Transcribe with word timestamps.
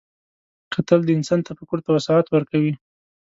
کتل 0.73 0.99
د 1.05 1.09
انسان 1.17 1.39
تفکر 1.47 1.79
ته 1.85 1.89
وسعت 1.95 2.25
ورکوي 2.29 2.73